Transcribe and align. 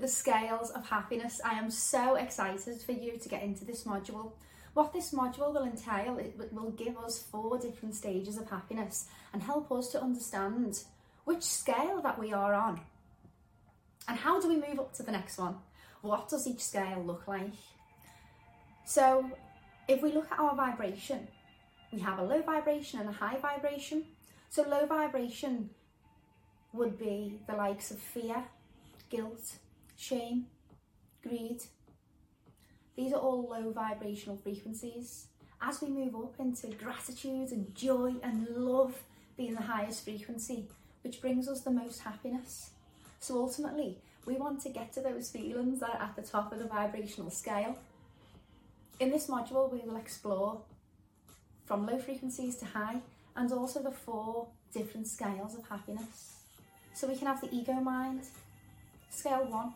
the 0.00 0.08
scales 0.08 0.70
of 0.70 0.88
happiness. 0.88 1.40
I 1.44 1.58
am 1.58 1.70
so 1.70 2.14
excited 2.16 2.80
for 2.80 2.92
you 2.92 3.18
to 3.18 3.28
get 3.28 3.42
into 3.42 3.64
this 3.64 3.84
module. 3.84 4.32
What 4.74 4.92
this 4.92 5.12
module 5.12 5.52
will 5.52 5.64
entail, 5.64 6.18
it 6.18 6.52
will 6.52 6.70
give 6.70 6.96
us 6.98 7.22
four 7.22 7.58
different 7.58 7.94
stages 7.94 8.38
of 8.38 8.48
happiness 8.48 9.06
and 9.32 9.42
help 9.42 9.72
us 9.72 9.88
to 9.92 10.00
understand 10.00 10.84
which 11.24 11.42
scale 11.42 12.00
that 12.02 12.18
we 12.18 12.32
are 12.32 12.54
on. 12.54 12.80
And 14.06 14.18
how 14.18 14.40
do 14.40 14.48
we 14.48 14.56
move 14.56 14.78
up 14.78 14.94
to 14.94 15.02
the 15.02 15.12
next 15.12 15.38
one? 15.38 15.56
What 16.00 16.28
does 16.28 16.46
each 16.46 16.64
scale 16.64 17.02
look 17.04 17.26
like? 17.26 17.52
So, 18.84 19.30
if 19.88 20.00
we 20.00 20.12
look 20.12 20.30
at 20.30 20.38
our 20.38 20.54
vibration, 20.54 21.28
we 21.92 22.00
have 22.00 22.18
a 22.18 22.22
low 22.22 22.40
vibration 22.40 23.00
and 23.00 23.08
a 23.08 23.12
high 23.12 23.38
vibration. 23.38 24.04
So, 24.48 24.62
low 24.62 24.86
vibration 24.86 25.70
would 26.72 26.98
be 26.98 27.40
the 27.46 27.54
likes 27.54 27.90
of 27.90 27.98
fear, 27.98 28.44
guilt, 29.10 29.58
shame, 29.98 30.46
greed. 31.22 31.60
These 32.96 33.12
are 33.12 33.20
all 33.20 33.48
low 33.48 33.70
vibrational 33.72 34.36
frequencies. 34.36 35.26
As 35.60 35.82
we 35.82 35.88
move 35.88 36.14
up 36.14 36.34
into 36.38 36.68
gratitude 36.68 37.50
and 37.50 37.74
joy 37.74 38.14
and 38.22 38.48
love 38.56 38.94
being 39.36 39.54
the 39.54 39.62
highest 39.62 40.04
frequency, 40.04 40.68
which 41.02 41.20
brings 41.20 41.48
us 41.48 41.60
the 41.60 41.70
most 41.70 42.00
happiness. 42.00 42.70
So 43.20 43.36
ultimately, 43.36 43.98
we 44.24 44.36
want 44.36 44.62
to 44.62 44.68
get 44.68 44.92
to 44.92 45.00
those 45.00 45.30
feelings 45.30 45.80
that 45.80 45.90
are 45.90 46.02
at 46.02 46.16
the 46.16 46.22
top 46.22 46.52
of 46.52 46.58
the 46.58 46.66
vibrational 46.66 47.30
scale. 47.30 47.76
In 49.00 49.10
this 49.10 49.26
module, 49.26 49.70
we 49.72 49.80
will 49.80 49.96
explore 49.96 50.60
from 51.66 51.86
low 51.86 51.98
frequencies 51.98 52.56
to 52.56 52.64
high 52.64 53.00
and 53.36 53.52
also 53.52 53.82
the 53.82 53.90
four 53.90 54.48
different 54.72 55.06
scales 55.06 55.54
of 55.54 55.68
happiness. 55.68 56.36
So 56.94 57.06
we 57.06 57.16
can 57.16 57.26
have 57.26 57.40
the 57.40 57.54
ego 57.54 57.74
mind, 57.74 58.22
scale 59.10 59.46
one. 59.48 59.74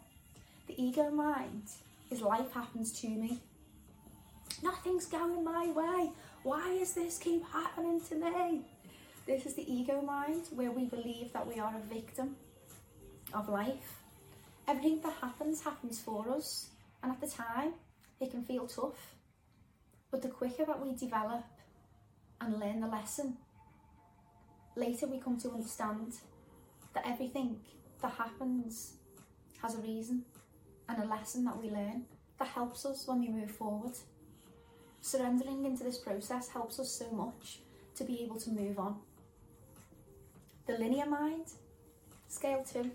The 0.66 0.80
ego 0.80 1.10
mind 1.10 1.64
is 2.10 2.20
life 2.20 2.52
happens 2.52 2.92
to 3.00 3.08
me. 3.08 3.40
Nothing's 4.62 5.06
going 5.06 5.42
my 5.42 5.66
way. 5.66 6.10
Why 6.44 6.78
does 6.78 6.94
this 6.94 7.18
keep 7.18 7.44
happening 7.50 8.00
to 8.08 8.14
me? 8.14 8.62
This 9.26 9.46
is 9.46 9.54
the 9.54 9.72
ego 9.72 10.00
mind 10.02 10.46
where 10.50 10.70
we 10.70 10.84
believe 10.84 11.32
that 11.32 11.46
we 11.46 11.58
are 11.58 11.74
a 11.76 11.94
victim 11.94 12.36
of 13.32 13.48
life. 13.48 14.02
Everything 14.68 15.00
that 15.02 15.14
happens 15.20 15.62
happens 15.62 16.00
for 16.00 16.30
us, 16.30 16.68
and 17.02 17.10
at 17.10 17.20
the 17.20 17.26
time, 17.26 17.72
it 18.20 18.30
can 18.30 18.44
feel 18.44 18.66
tough. 18.66 19.14
But 20.10 20.22
the 20.22 20.28
quicker 20.28 20.64
that 20.64 20.84
we 20.84 20.94
develop 20.94 21.44
and 22.40 22.60
learn 22.60 22.80
the 22.80 22.86
lesson, 22.86 23.36
later 24.76 25.06
we 25.06 25.18
come 25.18 25.38
to 25.40 25.50
understand 25.50 26.14
that 26.94 27.06
everything 27.06 27.60
that 28.00 28.12
happens 28.12 28.92
has 29.60 29.74
a 29.74 29.78
reason 29.78 30.24
and 30.88 31.02
a 31.02 31.06
lesson 31.06 31.44
that 31.44 31.60
we 31.60 31.70
learn 31.70 32.04
that 32.38 32.48
helps 32.48 32.84
us 32.84 33.06
when 33.06 33.20
we 33.20 33.28
move 33.28 33.50
forward. 33.50 33.92
Surrendering 35.00 35.64
into 35.64 35.84
this 35.84 35.98
process 35.98 36.48
helps 36.48 36.78
us 36.78 36.90
so 36.90 37.10
much 37.10 37.60
to 37.94 38.04
be 38.04 38.22
able 38.22 38.36
to 38.40 38.50
move 38.50 38.78
on. 38.78 38.96
The 40.66 40.74
linear 40.74 41.06
mind, 41.06 41.46
scale 42.28 42.64
two. 42.64 42.90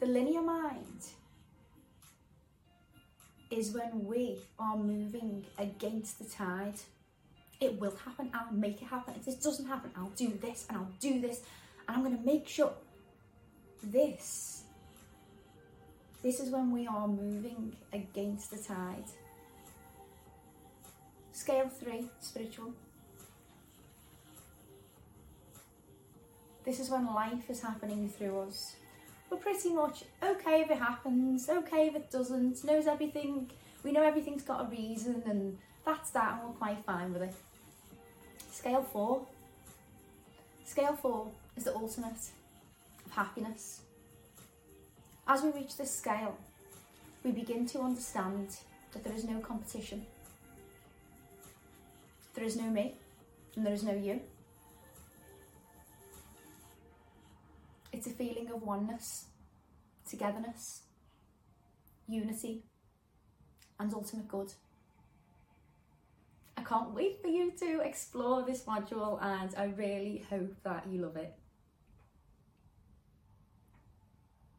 The 0.00 0.06
linear 0.06 0.42
mind 0.42 1.04
is 3.50 3.72
when 3.72 4.04
we 4.04 4.38
are 4.58 4.76
moving 4.76 5.44
against 5.58 6.18
the 6.18 6.24
tide. 6.24 6.78
It 7.60 7.78
will 7.80 7.94
happen, 8.04 8.30
I'll 8.32 8.52
make 8.52 8.80
it 8.80 8.86
happen. 8.86 9.14
If 9.16 9.24
this 9.24 9.34
doesn't 9.34 9.66
happen, 9.66 9.90
I'll 9.96 10.12
do 10.16 10.32
this 10.40 10.66
and 10.68 10.78
I'll 10.78 10.92
do 11.00 11.20
this, 11.20 11.42
and 11.86 11.96
I'm 11.96 12.04
going 12.04 12.16
to 12.16 12.24
make 12.24 12.48
sure 12.48 12.72
this, 13.82 14.49
this 16.22 16.40
is 16.40 16.50
when 16.50 16.70
we 16.70 16.86
are 16.86 17.08
moving 17.08 17.76
against 17.92 18.50
the 18.50 18.58
tide. 18.58 19.04
Scale 21.32 21.68
three, 21.68 22.04
spiritual. 22.20 22.72
This 26.64 26.78
is 26.78 26.90
when 26.90 27.06
life 27.06 27.48
is 27.48 27.62
happening 27.62 28.08
through 28.08 28.40
us. 28.40 28.76
We're 29.30 29.38
pretty 29.38 29.72
much 29.72 30.04
okay 30.22 30.60
if 30.62 30.70
it 30.70 30.78
happens, 30.78 31.48
okay 31.48 31.86
if 31.86 31.94
it 31.94 32.10
doesn't, 32.10 32.64
knows 32.64 32.86
everything, 32.86 33.50
we 33.82 33.92
know 33.92 34.02
everything's 34.02 34.42
got 34.42 34.66
a 34.66 34.68
reason, 34.68 35.22
and 35.26 35.56
that's 35.86 36.10
that, 36.10 36.34
and 36.34 36.48
we're 36.48 36.54
quite 36.56 36.84
fine 36.84 37.12
with 37.12 37.22
it. 37.22 37.34
Scale 38.50 38.82
four. 38.82 39.26
Scale 40.64 40.96
four 41.00 41.28
is 41.56 41.64
the 41.64 41.74
ultimate 41.74 42.18
of 43.06 43.12
happiness. 43.12 43.80
As 45.32 45.42
we 45.44 45.52
reach 45.52 45.76
this 45.76 45.96
scale, 45.96 46.36
we 47.22 47.30
begin 47.30 47.64
to 47.66 47.78
understand 47.82 48.48
that 48.90 49.04
there 49.04 49.14
is 49.14 49.22
no 49.22 49.38
competition. 49.38 50.04
There 52.34 52.42
is 52.42 52.56
no 52.56 52.64
me, 52.64 52.96
and 53.54 53.64
there 53.64 53.72
is 53.72 53.84
no 53.84 53.94
you. 53.94 54.20
It's 57.92 58.08
a 58.08 58.10
feeling 58.10 58.50
of 58.50 58.60
oneness, 58.60 59.26
togetherness, 60.10 60.80
unity, 62.08 62.64
and 63.78 63.94
ultimate 63.94 64.26
good. 64.26 64.52
I 66.56 66.62
can't 66.62 66.92
wait 66.92 67.22
for 67.22 67.28
you 67.28 67.52
to 67.60 67.82
explore 67.82 68.42
this 68.42 68.62
module, 68.62 69.22
and 69.22 69.54
I 69.56 69.66
really 69.76 70.26
hope 70.28 70.56
that 70.64 70.88
you 70.90 71.02
love 71.02 71.16
it. 71.16 71.32